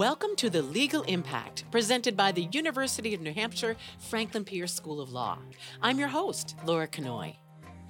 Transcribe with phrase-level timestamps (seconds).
[0.00, 4.98] Welcome to the Legal Impact, presented by the University of New Hampshire Franklin Pierce School
[4.98, 5.36] of Law.
[5.82, 7.36] I'm your host, Laura Knoy.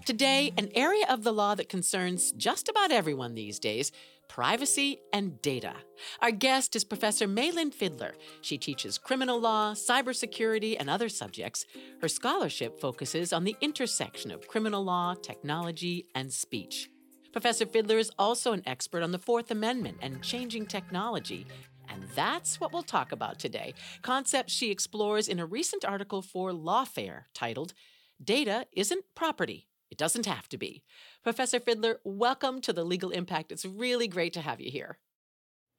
[0.05, 3.93] Today, an area of the law that concerns just about everyone these days
[4.27, 5.73] privacy and data.
[6.21, 8.15] Our guest is Professor Mailyn Fidler.
[8.41, 11.65] She teaches criminal law, cybersecurity, and other subjects.
[12.01, 16.91] Her scholarship focuses on the intersection of criminal law, technology, and speech.
[17.31, 21.47] Professor Fidler is also an expert on the Fourth Amendment and changing technology.
[21.91, 26.53] And that's what we'll talk about today concepts she explores in a recent article for
[26.53, 27.75] Lawfare titled
[28.23, 30.83] Data Isn't Property it doesn't have to be.
[31.23, 33.51] Professor Fidler, welcome to the Legal Impact.
[33.51, 34.99] It's really great to have you here.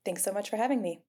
[0.04, 1.00] Thanks so much for having me.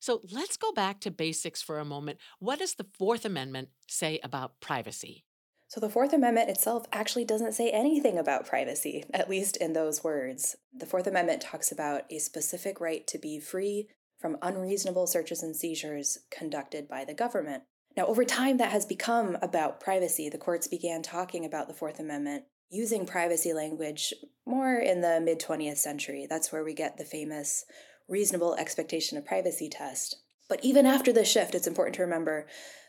[0.00, 2.18] So let's go back to basics for a moment.
[2.38, 5.24] What does the Fourth Amendment say about privacy?
[5.68, 10.02] So, the Fourth Amendment itself actually doesn't say anything about privacy, at least in those
[10.02, 10.56] words.
[10.76, 13.86] The Fourth Amendment talks about a specific right to be free
[14.20, 17.64] from unreasonable searches and seizures conducted by the government.
[17.96, 20.28] Now, over time, that has become about privacy.
[20.28, 24.14] The courts began talking about the Fourth Amendment using privacy language
[24.46, 26.26] more in the mid 20th century.
[26.28, 27.64] That's where we get the famous
[28.08, 30.16] reasonable expectation of privacy test.
[30.48, 32.46] But even after this shift, it's important to remember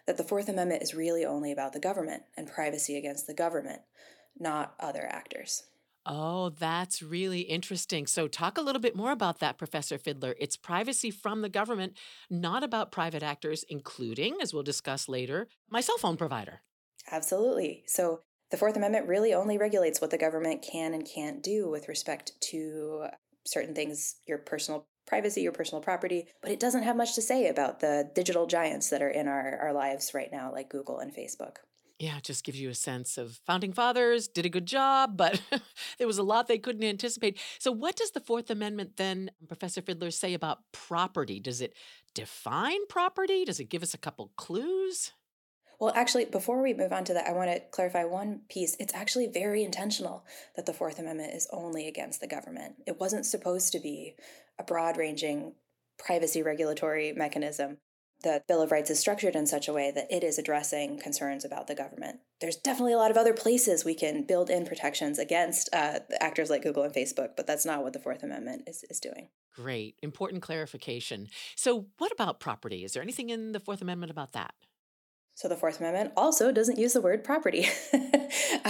[0.08, 3.82] that the Fourth Amendment is really only about the government and privacy against the government,
[4.38, 5.64] not other actors.
[6.06, 8.08] Oh, that's really interesting.
[8.08, 10.34] So, talk a little bit more about that, Professor Fidler.
[10.40, 11.94] It's privacy from the government,
[12.30, 16.62] not about private actors, including, as we'll discuss later, my cell phone provider.
[17.12, 17.84] Absolutely.
[17.86, 21.88] So, the Fourth Amendment really only regulates what the government can and can't do with
[21.88, 23.06] respect to
[23.46, 27.48] certain things, your personal privacy, your personal property, but it doesn't have much to say
[27.48, 31.16] about the digital giants that are in our, our lives right now, like Google and
[31.16, 31.58] Facebook
[32.02, 35.40] yeah, it just gives you a sense of founding fathers did a good job, but
[36.00, 37.40] there was a lot they couldn't anticipate.
[37.60, 41.40] So, what does the Fourth Amendment then, Professor Fidler, say about property?
[41.40, 41.76] Does it
[42.16, 43.46] define property?
[43.46, 45.12] Does it give us a couple clues?
[45.80, 48.76] Well, actually, before we move on to that, I want to clarify one piece.
[48.80, 50.26] It's actually very intentional
[50.56, 52.78] that the Fourth Amendment is only against the government.
[52.88, 54.16] It wasn't supposed to be
[54.58, 55.54] a broad ranging
[56.00, 57.78] privacy regulatory mechanism
[58.24, 61.46] the Bill of Rights is structured in such a way that it is addressing concerns
[61.46, 62.20] about the government.
[62.40, 66.50] There's definitely a lot of other places we can build in protections against uh, actors
[66.50, 69.30] like Google and Facebook, but that's not what the Fourth Amendment is, is doing.
[69.56, 69.96] Great.
[70.02, 71.28] Important clarification.
[71.56, 72.84] So, what about property?
[72.84, 74.54] Is there anything in the Fourth Amendment about that?
[75.36, 77.68] So, the Fourth Amendment also doesn't use the word property,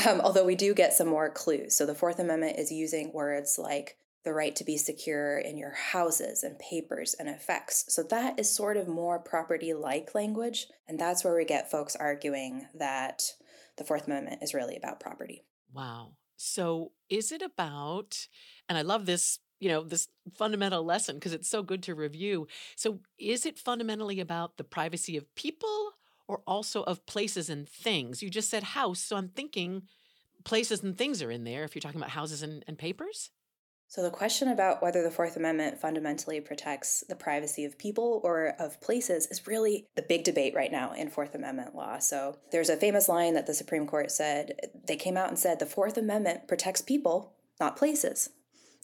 [0.06, 1.76] um, although we do get some more clues.
[1.76, 5.74] So, the Fourth Amendment is using words like the right to be secure in your
[5.74, 7.86] houses and papers and effects.
[7.90, 10.68] So that is sort of more property like language.
[10.88, 13.24] And that's where we get folks arguing that
[13.78, 15.44] the Fourth Amendment is really about property.
[15.74, 16.14] Wow.
[16.38, 18.28] So is it about,
[18.70, 22.48] and I love this, you know, this fundamental lesson because it's so good to review.
[22.76, 25.94] So is it fundamentally about the privacy of people
[26.28, 28.22] or also of places and things?
[28.22, 29.00] You just said house.
[29.00, 29.84] So I'm thinking
[30.44, 33.30] places and things are in there if you're talking about houses and, and papers.
[33.92, 38.56] So, the question about whether the Fourth Amendment fundamentally protects the privacy of people or
[38.58, 42.00] of places is really the big debate right now in Fourth Amendment law.
[42.00, 44.54] So, there's a famous line that the Supreme Court said
[44.88, 48.30] they came out and said the Fourth Amendment protects people, not places.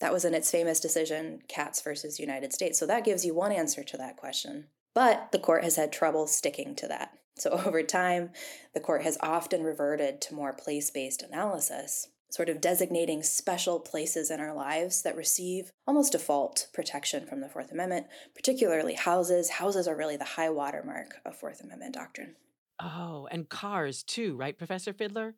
[0.02, 2.78] That was in its famous decision, Katz versus United States.
[2.78, 4.66] So, that gives you one answer to that question.
[4.94, 7.14] But the court has had trouble sticking to that.
[7.38, 8.32] So, over time,
[8.74, 14.30] the court has often reverted to more place based analysis sort of designating special places
[14.30, 19.50] in our lives that receive almost default protection from the Fourth Amendment, particularly houses.
[19.52, 22.36] Houses are really the high watermark of Fourth Amendment doctrine.
[22.82, 25.34] Oh, and cars too, right, Professor Fidler?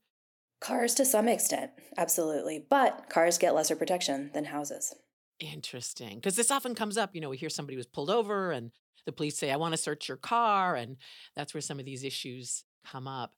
[0.59, 2.66] Cars to some extent, absolutely.
[2.69, 4.94] But cars get lesser protection than houses.
[5.39, 6.16] Interesting.
[6.16, 8.71] Because this often comes up, you know, we hear somebody was pulled over and
[9.06, 10.75] the police say, I want to search your car.
[10.75, 10.97] And
[11.35, 13.33] that's where some of these issues come up.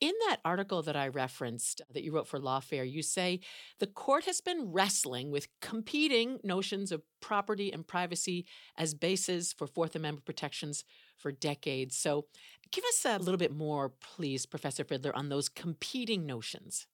[0.00, 3.40] In that article that I referenced uh, that you wrote for Lawfare, you say
[3.78, 8.46] the court has been wrestling with competing notions of property and privacy
[8.76, 10.84] as bases for Fourth Amendment protections
[11.16, 11.96] for decades.
[11.96, 12.26] So,
[12.70, 16.86] give us a little bit more, please, Professor Fidler, on those competing notions.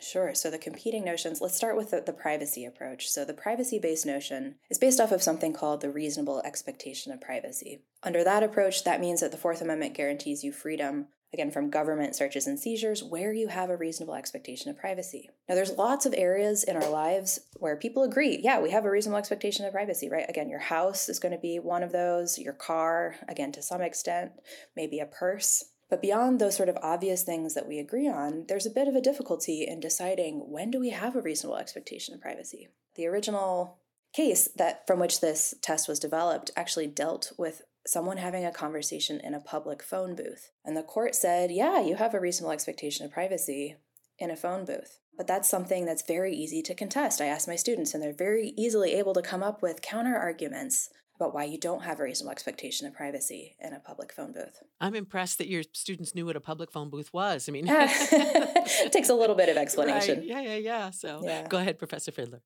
[0.00, 0.34] Sure.
[0.34, 3.08] So the competing notions, let's start with the, the privacy approach.
[3.08, 7.20] So the privacy based notion is based off of something called the reasonable expectation of
[7.20, 7.82] privacy.
[8.02, 12.16] Under that approach, that means that the Fourth Amendment guarantees you freedom, again, from government
[12.16, 15.28] searches and seizures where you have a reasonable expectation of privacy.
[15.48, 18.90] Now, there's lots of areas in our lives where people agree, yeah, we have a
[18.90, 20.28] reasonable expectation of privacy, right?
[20.28, 23.82] Again, your house is going to be one of those, your car, again, to some
[23.82, 24.32] extent,
[24.74, 25.66] maybe a purse.
[25.90, 28.94] But beyond those sort of obvious things that we agree on, there's a bit of
[28.94, 32.68] a difficulty in deciding when do we have a reasonable expectation of privacy.
[32.94, 33.78] The original
[34.14, 39.20] case that from which this test was developed actually dealt with someone having a conversation
[39.20, 40.50] in a public phone booth.
[40.64, 43.76] And the court said, yeah, you have a reasonable expectation of privacy
[44.18, 44.98] in a phone booth.
[45.16, 47.20] But that's something that's very easy to contest.
[47.20, 50.90] I asked my students, and they're very easily able to come up with counter arguments
[51.20, 54.62] about why you don't have a reasonable expectation of privacy in a public phone booth.
[54.80, 57.48] I'm impressed that your students knew what a public phone booth was.
[57.48, 60.20] I mean, it takes a little bit of explanation.
[60.20, 60.26] Right.
[60.26, 60.90] Yeah, yeah, yeah.
[60.90, 61.46] So yeah.
[61.46, 62.40] go ahead, Professor Fidler.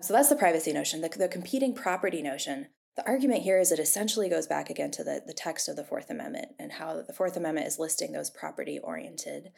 [0.00, 2.66] So that's the privacy notion, the, the competing property notion.
[2.96, 5.84] The argument here is it essentially goes back again to the, the text of the
[5.84, 9.52] Fourth Amendment and how the Fourth Amendment is listing those property oriented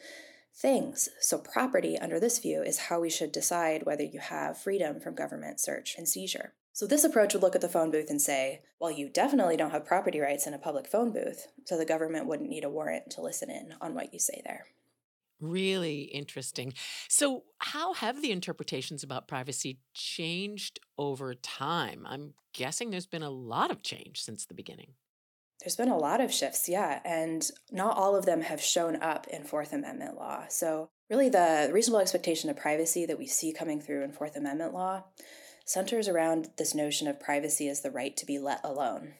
[0.55, 1.09] things.
[1.21, 5.15] So, property under this view is how we should decide whether you have freedom from
[5.15, 6.53] government search and seizure.
[6.79, 9.71] So, this approach would look at the phone booth and say, well, you definitely don't
[9.71, 13.09] have property rights in a public phone booth, so the government wouldn't need a warrant
[13.09, 14.63] to listen in on what you say there.
[15.41, 16.73] Really interesting.
[17.09, 22.05] So, how have the interpretations about privacy changed over time?
[22.07, 24.93] I'm guessing there's been a lot of change since the beginning.
[25.59, 29.27] There's been a lot of shifts, yeah, and not all of them have shown up
[29.27, 30.45] in Fourth Amendment law.
[30.47, 34.73] So, really, the reasonable expectation of privacy that we see coming through in Fourth Amendment
[34.73, 35.03] law
[35.69, 39.13] centers around this notion of privacy as the right to be let alone,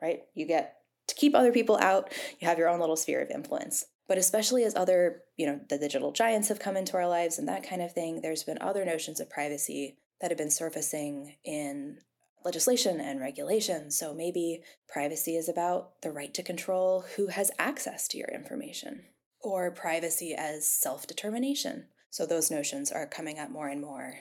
[0.00, 0.22] right?
[0.32, 0.76] You get
[1.08, 3.84] to keep other people out, you have your own little sphere of influence.
[4.06, 7.48] But especially as other, you know, the digital giants have come into our lives and
[7.48, 11.98] that kind of thing, there's been other notions of privacy that have been surfacing in
[12.44, 13.90] legislation and regulation.
[13.90, 19.02] So maybe privacy is about the right to control who has access to your information,
[19.40, 21.86] or privacy as self determination.
[22.08, 24.20] So those notions are coming up more and more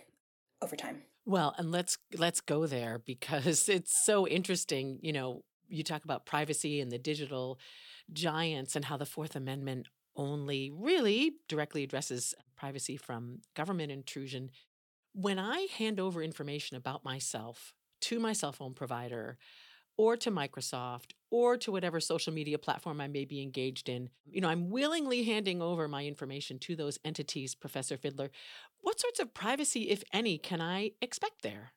[0.60, 1.04] over time.
[1.28, 6.26] Well, and let's let's go there because it's so interesting, you know, you talk about
[6.26, 7.60] privacy and the digital
[8.14, 14.52] giants and how the Fourth Amendment only really directly addresses privacy from government intrusion.
[15.14, 17.74] When I hand over information about myself
[18.04, 19.38] to my cell phone provider
[19.98, 24.42] or to Microsoft or to whatever social media platform I may be engaged in, you
[24.42, 28.30] know, I'm willingly handing over my information to those entities, Professor Fidler.
[28.82, 31.74] What sorts of privacy, if any, can I expect there?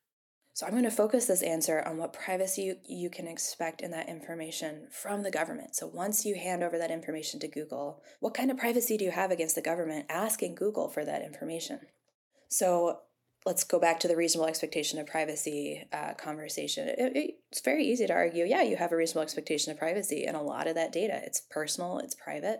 [0.53, 3.91] So I'm going to focus this answer on what privacy you, you, can expect in
[3.91, 5.75] that information from the government.
[5.75, 9.11] So once you hand over that information to Google, what kind of privacy do you
[9.11, 11.79] have against the government asking Google for that information?
[12.49, 12.99] So
[13.45, 16.87] let's go back to the reasonable expectation of privacy uh, conversation.
[16.87, 20.25] It, it, it's very easy to argue, yeah, you have a reasonable expectation of privacy,
[20.25, 22.59] and a lot of that data, it's personal, it's private.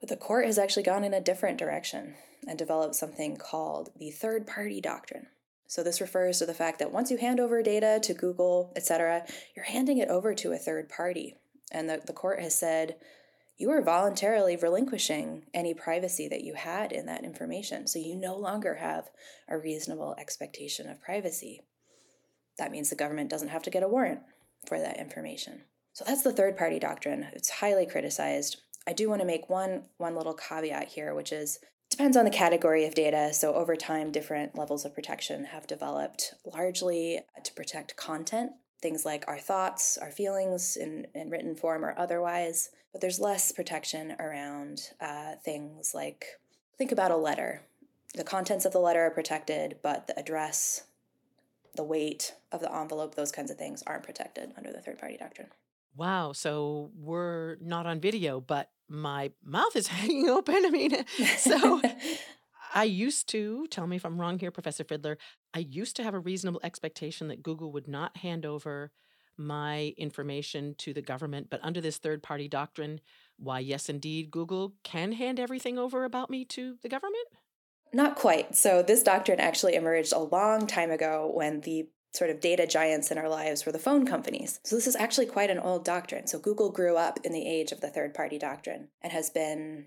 [0.00, 2.14] But the court has actually gone in a different direction
[2.46, 5.28] and developed something called the third party doctrine.
[5.66, 9.24] So this refers to the fact that once you hand over data to Google, etc.,
[9.56, 11.36] you're handing it over to a third party.
[11.70, 12.96] And the, the court has said
[13.62, 17.86] you are voluntarily relinquishing any privacy that you had in that information.
[17.86, 19.08] So you no longer have
[19.48, 21.62] a reasonable expectation of privacy.
[22.58, 24.18] That means the government doesn't have to get a warrant
[24.66, 25.62] for that information.
[25.92, 27.28] So that's the third party doctrine.
[27.34, 28.56] It's highly criticized.
[28.84, 32.30] I do want to make one one little caveat here, which is Depends on the
[32.30, 33.32] category of data.
[33.32, 39.26] So, over time, different levels of protection have developed largely to protect content, things like
[39.28, 42.70] our thoughts, our feelings in, in written form or otherwise.
[42.92, 46.38] But there's less protection around uh, things like
[46.76, 47.62] think about a letter.
[48.14, 50.84] The contents of the letter are protected, but the address,
[51.74, 55.16] the weight of the envelope, those kinds of things aren't protected under the third party
[55.16, 55.48] doctrine.
[55.96, 56.32] Wow.
[56.32, 60.56] So we're not on video, but my mouth is hanging open.
[60.64, 61.04] I mean,
[61.38, 61.80] so
[62.74, 65.16] I used to, tell me if I'm wrong here, Professor Fidler,
[65.54, 68.90] I used to have a reasonable expectation that Google would not hand over
[69.36, 71.48] my information to the government.
[71.50, 73.00] But under this third party doctrine,
[73.38, 77.26] why, yes, indeed, Google can hand everything over about me to the government?
[77.92, 78.56] Not quite.
[78.56, 83.10] So, this doctrine actually emerged a long time ago when the sort of data giants
[83.10, 84.60] in our lives were the phone companies.
[84.64, 86.26] So this is actually quite an old doctrine.
[86.26, 89.86] So Google grew up in the age of the third party doctrine and has been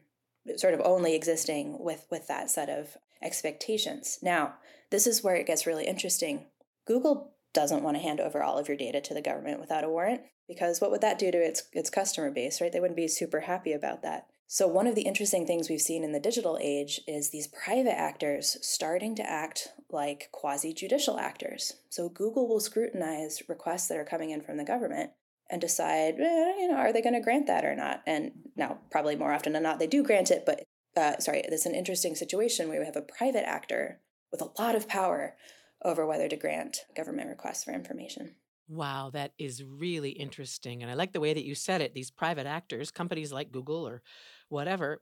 [0.57, 4.19] sort of only existing with with that set of expectations.
[4.21, 4.55] Now,
[4.89, 6.45] this is where it gets really interesting.
[6.85, 9.89] Google doesn't want to hand over all of your data to the government without a
[9.89, 12.71] warrant because what would that do to its its customer base, right?
[12.71, 14.27] They wouldn't be super happy about that.
[14.47, 17.97] So, one of the interesting things we've seen in the digital age is these private
[17.97, 21.73] actors starting to act like quasi judicial actors.
[21.89, 25.11] So, Google will scrutinize requests that are coming in from the government
[25.49, 28.03] and decide, eh, you know, are they going to grant that or not?
[28.05, 30.63] And now, probably more often than not, they do grant it, but
[30.95, 33.99] uh, sorry, it's an interesting situation where we have a private actor
[34.31, 35.35] with a lot of power
[35.85, 38.35] over whether to grant government requests for information.
[38.67, 40.81] Wow, that is really interesting.
[40.81, 41.93] And I like the way that you said it.
[41.93, 44.01] These private actors, companies like Google or
[44.49, 45.01] whatever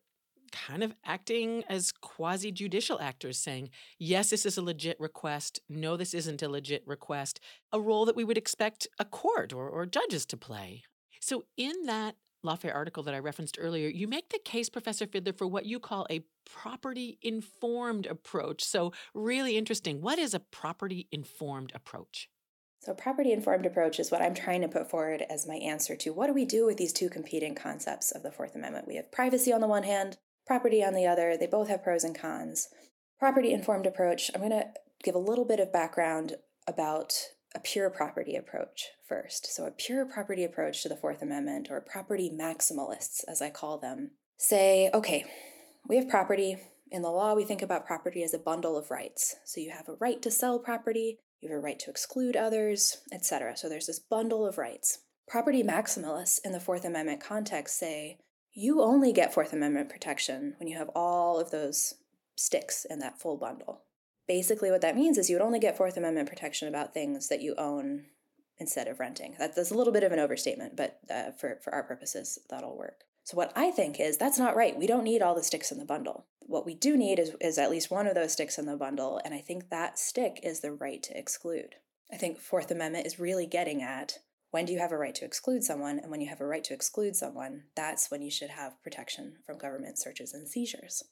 [0.51, 5.59] kind of acting as quasi judicial actors, saying, yes, this is a legit request.
[5.67, 7.39] No, this isn't a legit request.
[7.71, 10.83] A role that we would expect a court or, or judges to play.
[11.19, 15.37] So, in that Lawfare article that I referenced earlier, you make the case, Professor Fidler,
[15.37, 18.63] for what you call a property informed approach.
[18.63, 20.01] So, really interesting.
[20.01, 22.29] What is a property informed approach?
[22.81, 26.11] So, property informed approach is what I'm trying to put forward as my answer to
[26.11, 28.87] what do we do with these two competing concepts of the Fourth Amendment?
[28.87, 31.37] We have privacy on the one hand, property on the other.
[31.37, 32.67] They both have pros and cons.
[33.19, 34.67] Property informed approach, I'm going to
[35.01, 36.35] give a little bit of background
[36.67, 37.13] about
[37.55, 39.53] a pure property approach first.
[39.53, 43.77] So, a pure property approach to the Fourth Amendment, or property maximalists, as I call
[43.77, 45.25] them, say, okay,
[45.87, 46.57] we have property.
[46.91, 49.35] In the law, we think about property as a bundle of rights.
[49.45, 52.97] So, you have a right to sell property, you have a right to exclude others,
[53.11, 53.55] etc.
[53.57, 54.99] So, there's this bundle of rights.
[55.27, 58.17] Property maximalists in the Fourth Amendment context say
[58.53, 61.95] you only get Fourth Amendment protection when you have all of those
[62.35, 63.83] sticks in that full bundle
[64.27, 67.41] basically what that means is you would only get Fourth Amendment protection about things that
[67.41, 68.05] you own
[68.57, 69.35] instead of renting.
[69.39, 72.77] That, that's a little bit of an overstatement, but uh, for, for our purposes, that'll
[72.77, 73.03] work.
[73.23, 74.77] So, what I think is that's not right.
[74.77, 76.25] We don't need all the sticks in the bundle.
[76.41, 79.21] What we do need is, is at least one of those sticks in the bundle,
[79.23, 81.75] and I think that stick is the right to exclude.
[82.11, 84.19] I think Fourth Amendment is really getting at
[84.51, 86.63] when do you have a right to exclude someone, and when you have a right
[86.65, 91.03] to exclude someone, that's when you should have protection from government searches and seizures.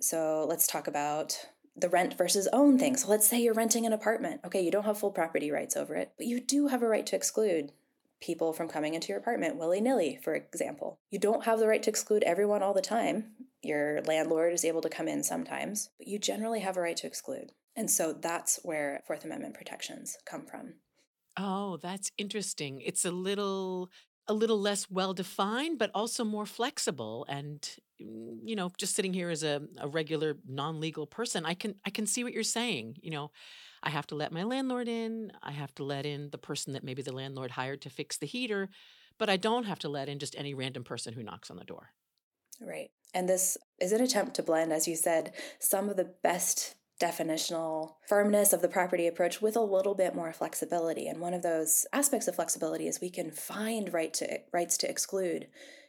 [0.00, 1.36] So, let's talk about
[1.80, 2.96] the rent versus own thing.
[2.96, 4.40] So let's say you're renting an apartment.
[4.44, 7.06] Okay, you don't have full property rights over it, but you do have a right
[7.06, 7.72] to exclude
[8.20, 10.98] people from coming into your apartment willy nilly, for example.
[11.10, 13.32] You don't have the right to exclude everyone all the time.
[13.62, 17.06] Your landlord is able to come in sometimes, but you generally have a right to
[17.06, 17.52] exclude.
[17.76, 20.74] And so that's where Fourth Amendment protections come from.
[21.36, 22.80] Oh, that's interesting.
[22.80, 23.90] It's a little
[24.28, 27.26] a little less well defined, but also more flexible.
[27.28, 27.60] And
[28.00, 31.74] mm, you know, just sitting here as a, a regular non legal person, I can
[31.84, 32.98] I can see what you're saying.
[33.02, 33.30] You know,
[33.82, 35.32] I have to let my landlord in.
[35.42, 38.26] I have to let in the person that maybe the landlord hired to fix the
[38.26, 38.68] heater,
[39.18, 41.64] but I don't have to let in just any random person who knocks on the
[41.64, 41.90] door.
[42.60, 42.90] Right.
[43.14, 47.94] And this is an attempt to blend, as you said, some of the best definitional
[48.06, 51.06] firmness of the property approach with a little bit more flexibility.
[51.06, 54.90] And one of those aspects of flexibility is we can find right to, rights to
[54.90, 55.46] exclude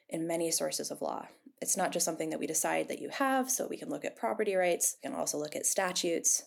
[0.07, 1.27] in many sources of law.
[1.61, 4.15] It's not just something that we decide that you have, so we can look at
[4.15, 6.43] property rights, we can also look at statutes.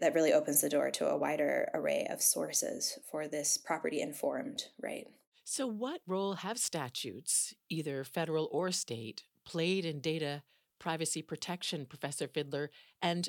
[0.00, 4.64] That really opens the door to a wider array of sources for this property informed
[4.82, 5.06] right.
[5.44, 10.42] So, what role have statutes, either federal or state, played in data
[10.78, 12.68] privacy protection, Professor Fidler?
[13.00, 13.28] And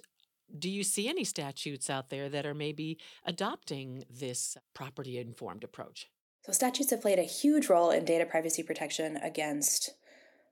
[0.57, 6.07] do you see any statutes out there that are maybe adopting this property informed approach?
[6.43, 9.91] So, statutes have played a huge role in data privacy protection against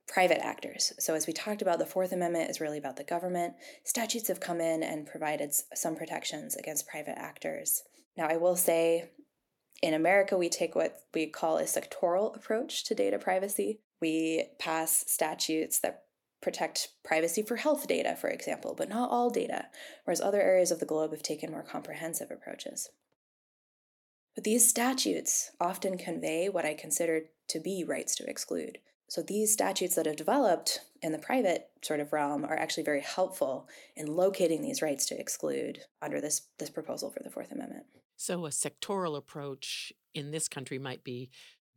[0.08, 0.92] private actors.
[0.98, 3.54] So, as we talked about, the Fourth Amendment is really about the government.
[3.84, 7.82] Statutes have come in and provided some protections against private actors.
[8.16, 9.10] Now, I will say
[9.82, 13.80] in America, we take what we call a sectoral approach to data privacy.
[14.00, 16.03] We pass statutes that
[16.44, 19.66] protect privacy for health data, for example, but not all data,
[20.04, 22.90] whereas other areas of the globe have taken more comprehensive approaches.
[24.34, 28.78] But these statutes often convey what I consider to be rights to exclude.
[29.08, 33.00] So these statutes that have developed in the private sort of realm are actually very
[33.00, 37.84] helpful in locating these rights to exclude under this, this proposal for the Fourth Amendment.
[38.16, 41.30] So a sectoral approach in this country might be,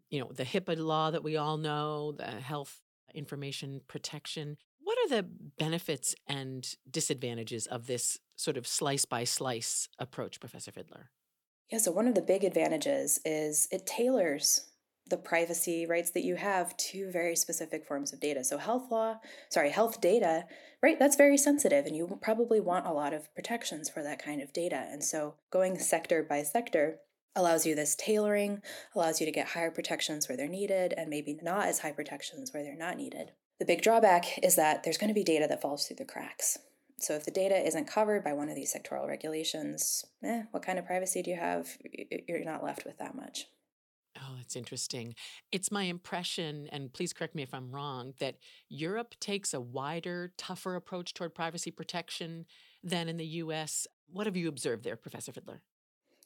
[0.09, 2.81] you know, the HIPAA law that we all know, the health
[3.13, 4.57] information protection.
[4.81, 10.71] What are the benefits and disadvantages of this sort of slice by slice approach, Professor
[10.71, 11.05] Fidler?
[11.71, 14.69] Yeah, so one of the big advantages is it tailors
[15.09, 18.43] the privacy rights that you have to very specific forms of data.
[18.43, 20.45] So health law, sorry, health data,
[20.81, 20.99] right?
[20.99, 24.53] That's very sensitive and you probably want a lot of protections for that kind of
[24.53, 24.85] data.
[24.89, 26.99] And so going sector by sector
[27.37, 28.61] allows you this tailoring,
[28.95, 32.53] allows you to get higher protections where they're needed, and maybe not as high protections
[32.53, 33.31] where they're not needed.
[33.59, 36.57] The big drawback is that there's going to be data that falls through the cracks.
[36.99, 40.79] So if the data isn't covered by one of these sectoral regulations, eh, what kind
[40.79, 41.77] of privacy do you have?
[42.27, 43.45] You're not left with that much.
[44.19, 45.13] Oh, that's interesting.
[45.51, 50.33] It's my impression, and please correct me if I'm wrong, that Europe takes a wider,
[50.37, 52.45] tougher approach toward privacy protection
[52.83, 53.85] than in the US.
[54.11, 55.59] What have you observed there, Professor Fidler?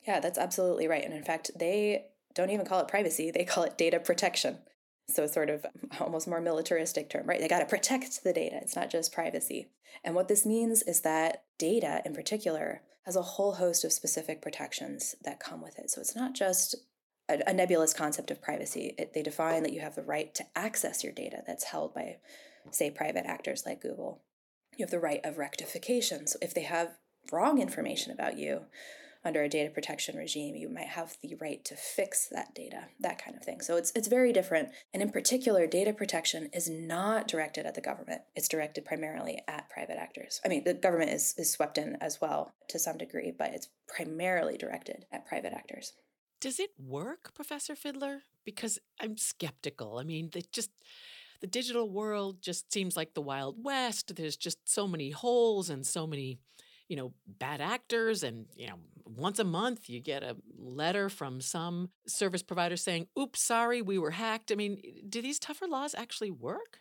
[0.08, 1.04] Yeah, that's absolutely right.
[1.04, 4.60] And in fact, they don't even call it privacy, they call it data protection.
[5.08, 5.66] So sort of
[6.00, 7.40] almost more militaristic term, right?
[7.40, 8.58] They got to protect the data.
[8.62, 9.68] It's not just privacy.
[10.04, 14.42] And what this means is that data in particular has a whole host of specific
[14.42, 15.90] protections that come with it.
[15.90, 16.76] So it's not just
[17.28, 18.94] a, a nebulous concept of privacy.
[18.98, 22.18] It, they define that you have the right to access your data that's held by
[22.70, 24.22] say, private actors like Google.
[24.78, 26.28] You have the right of rectification.
[26.28, 26.98] So if they have
[27.32, 28.62] wrong information about you,
[29.24, 33.24] under a data protection regime, you might have the right to fix that data, that
[33.24, 33.62] kind of thing.
[33.62, 34.70] So it's it's very different.
[34.94, 38.22] And in particular, data protection is not directed at the government.
[38.36, 40.42] It's directed primarily at private actors.
[40.44, 43.70] I mean, the government is, is swept in as well to some degree, but it's
[43.88, 45.94] primarily directed at private actors.
[46.40, 48.22] Does it work, Professor Fidler?
[48.44, 50.00] Because I'm skeptical.
[50.00, 50.72] I mean, they just
[51.42, 54.16] the digital world just seems like the Wild West.
[54.16, 56.40] There's just so many holes and so many
[56.92, 58.22] you know, bad actors.
[58.22, 63.08] And, you know, once a month you get a letter from some service provider saying,
[63.18, 64.52] oops, sorry, we were hacked.
[64.52, 66.80] I mean, do these tougher laws actually work?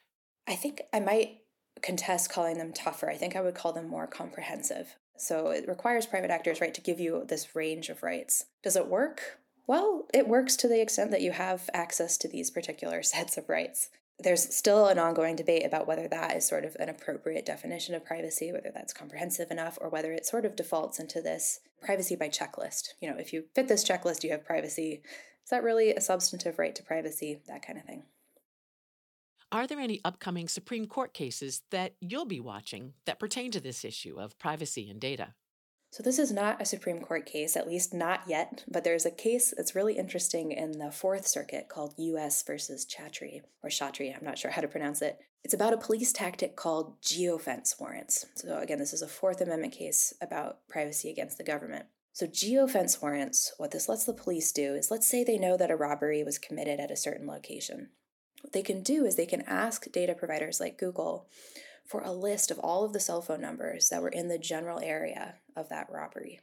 [0.48, 1.42] I think I might
[1.80, 3.08] contest calling them tougher.
[3.08, 4.96] I think I would call them more comprehensive.
[5.16, 8.46] So it requires private actors, right, to give you this range of rights.
[8.64, 9.38] Does it work?
[9.68, 13.48] Well, it works to the extent that you have access to these particular sets of
[13.48, 13.90] rights
[14.22, 18.04] there's still an ongoing debate about whether that is sort of an appropriate definition of
[18.04, 22.28] privacy, whether that's comprehensive enough, or whether it sort of defaults into this privacy by
[22.28, 22.90] checklist.
[23.00, 25.02] You know, if you fit this checklist, you have privacy.
[25.44, 27.40] Is that really a substantive right to privacy?
[27.46, 28.04] That kind of thing.
[29.52, 33.84] Are there any upcoming Supreme Court cases that you'll be watching that pertain to this
[33.84, 35.34] issue of privacy and data?
[35.92, 39.10] So, this is not a Supreme Court case, at least not yet, but there's a
[39.10, 42.44] case that's really interesting in the Fourth Circuit called U.S.
[42.44, 45.18] versus Chatrie, or Chatrie, I'm not sure how to pronounce it.
[45.42, 48.26] It's about a police tactic called geofence warrants.
[48.36, 51.86] So, again, this is a Fourth Amendment case about privacy against the government.
[52.12, 55.72] So, geofence warrants, what this lets the police do is let's say they know that
[55.72, 57.88] a robbery was committed at a certain location.
[58.42, 61.26] What they can do is they can ask data providers like Google
[61.90, 64.78] for a list of all of the cell phone numbers that were in the general
[64.78, 66.38] area of that robbery.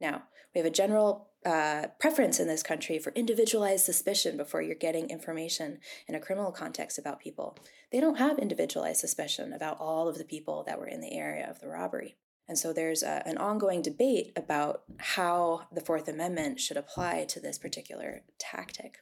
[0.00, 4.74] Now, we have a general uh, preference in this country for individualized suspicion before you're
[4.74, 7.56] getting information in a criminal context about people.
[7.92, 11.48] They don't have individualized suspicion about all of the people that were in the area
[11.48, 12.16] of the robbery.
[12.48, 17.40] And so there's a, an ongoing debate about how the Fourth Amendment should apply to
[17.40, 18.98] this particular tactic.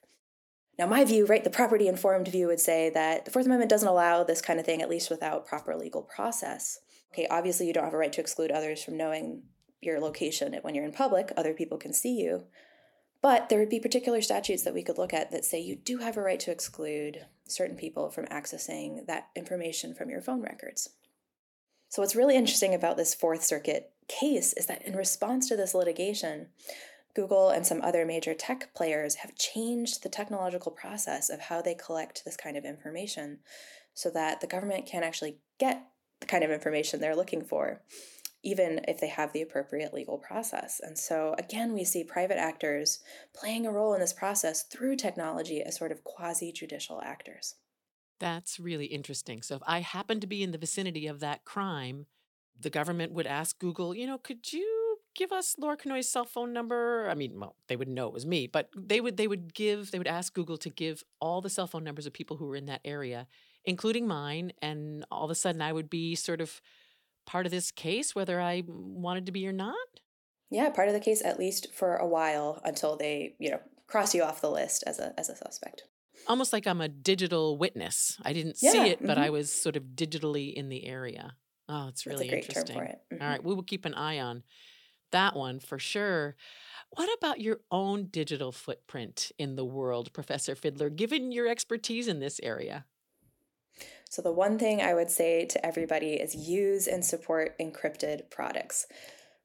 [0.78, 3.88] Now, my view, right, the property informed view would say that the Fourth Amendment doesn't
[3.88, 6.80] allow this kind of thing, at least without proper legal process.
[7.12, 9.42] Okay, obviously, you don't have a right to exclude others from knowing
[9.80, 12.44] your location when you're in public, other people can see you.
[13.22, 15.98] But there would be particular statutes that we could look at that say you do
[15.98, 20.90] have a right to exclude certain people from accessing that information from your phone records.
[21.88, 25.74] So, what's really interesting about this Fourth Circuit case is that in response to this
[25.74, 26.48] litigation,
[27.16, 31.74] Google and some other major tech players have changed the technological process of how they
[31.74, 33.38] collect this kind of information
[33.94, 35.82] so that the government can actually get
[36.20, 37.80] the kind of information they're looking for,
[38.42, 40.78] even if they have the appropriate legal process.
[40.82, 43.00] And so, again, we see private actors
[43.34, 47.54] playing a role in this process through technology as sort of quasi judicial actors.
[48.20, 49.40] That's really interesting.
[49.40, 52.04] So, if I happen to be in the vicinity of that crime,
[52.60, 54.75] the government would ask Google, you know, could you
[55.16, 57.08] give us Laura Knoy's cell phone number?
[57.10, 59.90] I mean, well, they wouldn't know it was me, but they would they would give
[59.90, 62.56] they would ask Google to give all the cell phone numbers of people who were
[62.56, 63.26] in that area,
[63.64, 66.60] including mine, and all of a sudden I would be sort of
[67.26, 69.74] part of this case, whether I wanted to be or not.
[70.50, 74.14] Yeah, part of the case at least for a while until they, you know, cross
[74.14, 75.84] you off the list as a as a suspect.
[76.28, 78.18] Almost like I'm a digital witness.
[78.22, 79.06] I didn't yeah, see it, mm-hmm.
[79.06, 81.34] but I was sort of digitally in the area.
[81.68, 82.76] Oh, it's really interesting.
[82.76, 83.22] Mm-hmm.
[83.22, 84.44] All right, we will keep an eye on
[85.12, 86.36] that one for sure.
[86.90, 92.20] What about your own digital footprint in the world, Professor Fidler, given your expertise in
[92.20, 92.84] this area?
[94.08, 98.86] So, the one thing I would say to everybody is use and support encrypted products.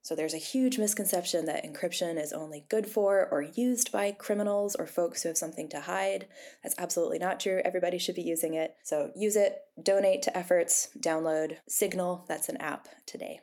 [0.03, 4.75] So, there's a huge misconception that encryption is only good for or used by criminals
[4.75, 6.27] or folks who have something to hide.
[6.63, 7.61] That's absolutely not true.
[7.65, 8.75] Everybody should be using it.
[8.83, 12.25] So, use it, donate to efforts, download Signal.
[12.27, 13.41] That's an app today.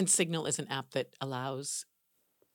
[0.00, 1.84] And Signal is an app that allows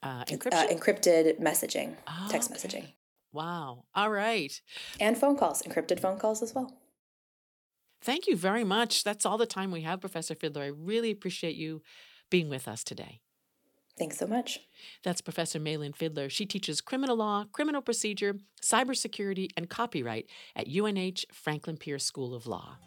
[0.01, 0.53] uh, uh encryption?
[0.53, 2.59] Uh, encrypted messaging, oh, text okay.
[2.59, 2.85] messaging.
[3.33, 3.83] Wow.
[3.93, 4.59] All right.
[4.99, 6.75] And phone calls, encrypted phone calls as well.
[8.01, 9.03] Thank you very much.
[9.03, 10.63] That's all the time we have, Professor Fidler.
[10.63, 11.83] I really appreciate you
[12.31, 13.21] being with us today.
[13.97, 14.59] Thanks so much.
[15.03, 16.29] That's Professor Mailyn Fidler.
[16.29, 22.45] She teaches criminal law, criminal procedure, cybersecurity, and copyright at UNH Franklin Pierce School of
[22.45, 22.77] Law.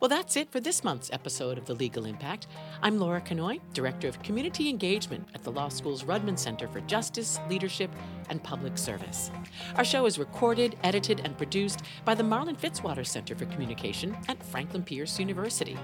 [0.00, 2.48] Well, that's it for this month's episode of The Legal Impact.
[2.82, 7.38] I'm Laura Knoy, Director of Community Engagement at the Law School's Rudman Center for Justice,
[7.48, 7.90] Leadership,
[8.28, 9.30] and Public Service.
[9.76, 14.44] Our show is recorded, edited, and produced by the Marlin Fitzwater Center for Communication at
[14.44, 15.78] Franklin Pierce University.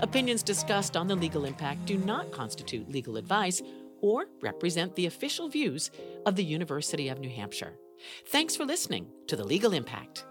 [0.00, 3.62] Opinions discussed on The Legal Impact do not constitute legal advice
[4.00, 5.90] or represent the official views
[6.26, 7.74] of the University of New Hampshire.
[8.26, 10.24] Thanks for listening to The Legal Impact.